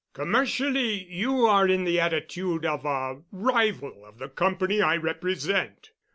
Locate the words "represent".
4.97-5.91